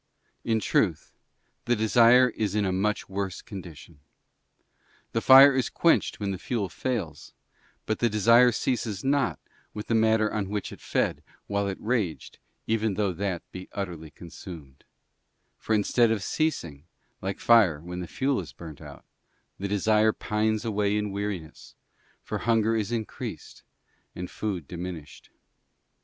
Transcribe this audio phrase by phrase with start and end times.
[0.43, 1.11] In truth,
[1.65, 3.99] the desire is in a much worse condition:
[5.11, 7.33] the fire is quenched when the fuel fails,
[7.85, 9.39] but the desire ceases not
[9.75, 14.09] with the matter on which it fed while it raged, even though that be utterly
[14.09, 14.85] consumed;
[15.59, 16.85] for instead of ceasing,
[17.21, 19.05] like fire when the fuel is burnt out,
[19.59, 21.75] the desire pines away in weariness,
[22.23, 23.61] for hunger is increased,
[24.15, 25.29] and food diminished.